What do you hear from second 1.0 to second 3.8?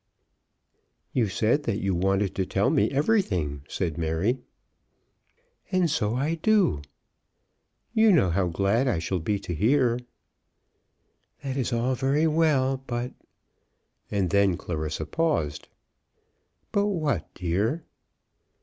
"You said that you wanted to tell me everything,"